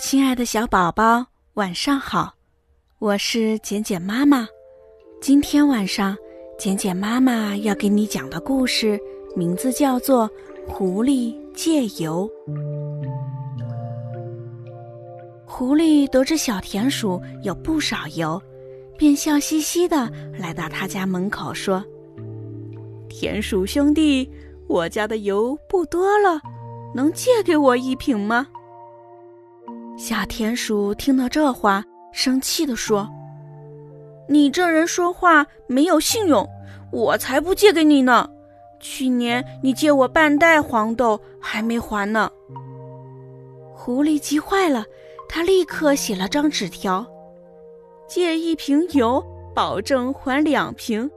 [0.00, 2.32] 亲爱的小宝宝，晚上好，
[2.98, 4.48] 我是简简妈妈。
[5.20, 6.16] 今天晚上，
[6.58, 8.98] 简简妈妈要给你讲的故事
[9.36, 10.26] 名字叫做
[10.70, 12.30] 《狐狸借油》。
[15.58, 18.40] 狐狸得知小田鼠有不少油，
[18.96, 20.08] 便笑嘻嘻的
[20.38, 21.84] 来到他家门口说
[23.10, 24.30] ：“田鼠兄弟，
[24.68, 26.40] 我家的油不多了，
[26.94, 28.46] 能借给我一瓶吗？”
[29.98, 33.08] 小田鼠听到这话，生气地说
[34.30, 36.48] ：“你这人说话没有信用，
[36.92, 38.30] 我才不借给你呢！
[38.78, 42.30] 去年你借我半袋黄豆，还没还呢。”
[43.74, 44.84] 狐狸急坏了，
[45.28, 47.06] 他立刻写了张纸条
[48.08, 51.08] ：“借一瓶油，保证还两瓶；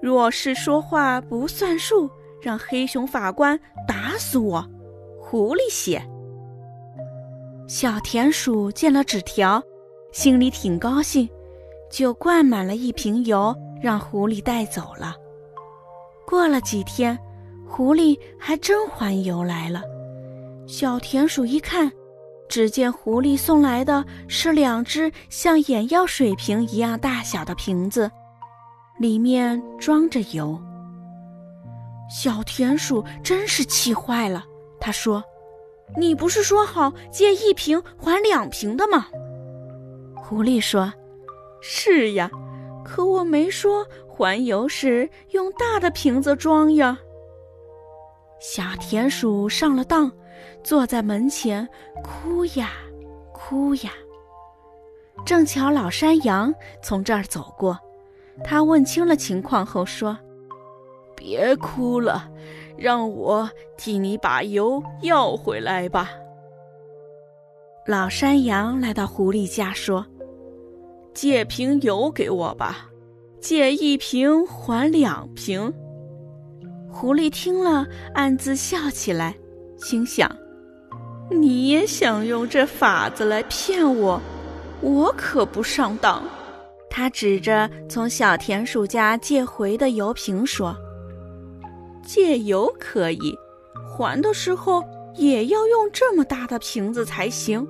[0.00, 2.08] 若是说话不算数，
[2.40, 4.66] 让黑熊法官打死我。”
[5.20, 6.02] 狐狸写。
[7.66, 9.62] 小田鼠见了纸条，
[10.10, 11.28] 心里挺高兴，
[11.90, 15.14] 就灌满了一瓶油，让狐狸带走了。
[16.26, 17.18] 过了几天，
[17.66, 19.82] 狐狸还真还油来了。
[20.66, 21.92] 小田鼠一看，
[22.48, 28.10] 只见狐狸送来的是两只像眼药水瓶一样大小的瓶子，
[28.98, 30.58] 里面装着油。
[32.10, 34.44] 小田鼠真是气坏了，
[34.80, 35.22] 他说。
[35.96, 39.06] 你不是说好借一瓶还两瓶的吗？
[40.16, 40.92] 狐狸说
[41.62, 42.30] ：“是呀，
[42.84, 46.98] 可我没说还油时用大的瓶子装呀。”
[48.38, 50.12] 小田鼠上了当，
[50.62, 51.68] 坐在门前
[52.02, 52.72] 哭呀
[53.32, 53.92] 哭呀。
[55.24, 57.78] 正巧老山羊从这儿走过，
[58.44, 60.16] 他问清了情况后说
[61.16, 62.30] ：“别哭了。”
[62.78, 66.12] 让我替你把油要回来吧。
[67.86, 70.06] 老山羊来到狐狸家说
[71.12, 72.88] ：“借瓶油给我吧，
[73.40, 75.74] 借一瓶还两瓶。”
[76.88, 77.84] 狐狸听了，
[78.14, 79.34] 暗自笑起来，
[79.78, 80.30] 心想
[81.30, 84.20] ：“你也想用这法子来骗我？
[84.80, 86.22] 我可不上当。”
[86.90, 90.76] 他指着从小田鼠家借回的油瓶说。
[92.02, 93.38] 借油可以，
[93.86, 94.82] 还的时候
[95.14, 97.66] 也要用这么大的瓶子才行。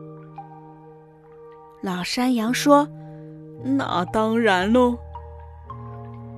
[1.83, 2.89] 老山羊说
[3.65, 4.97] ：“那当然喽。”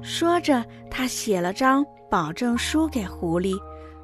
[0.03, 3.55] 说着，他写了张保证书给狐狸，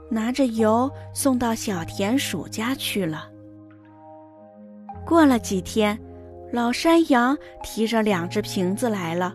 [0.09, 3.29] 拿着油送到小田鼠家去了。
[5.05, 5.99] 过了几天，
[6.53, 9.35] 老山羊提着两只瓶子来了，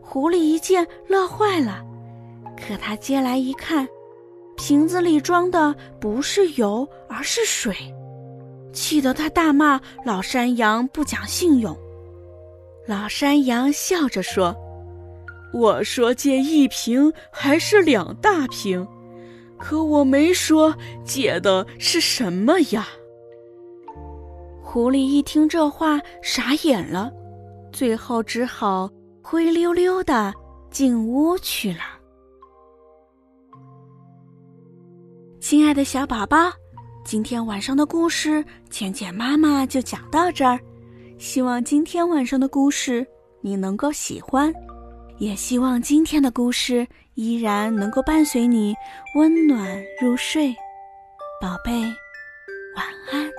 [0.00, 1.84] 狐狸一见乐坏了。
[2.56, 3.88] 可他接来一看，
[4.56, 7.74] 瓶子里装的不是油，而是水，
[8.72, 11.76] 气得他大骂老山羊不讲信用。
[12.86, 14.54] 老山羊笑着说
[15.54, 18.86] ：“我说借一瓶还是两大瓶，
[19.60, 22.88] 可我没说借的是什么呀。”
[24.62, 27.12] 狐狸一听这话，傻眼了，
[27.72, 28.88] 最后只好
[29.22, 30.32] 灰溜溜的
[30.70, 31.80] 进屋去了。
[35.40, 36.36] 亲爱的小宝宝，
[37.04, 40.60] 今天晚上的故事，浅浅妈妈就讲到这儿。
[41.18, 43.04] 希望今天晚上的故事
[43.40, 44.52] 你能够喜欢，
[45.18, 46.86] 也希望今天的故事
[47.20, 48.74] 依然能够伴随你
[49.14, 50.56] 温暖入睡。
[51.38, 51.70] 宝贝，
[52.74, 53.30] 晚安。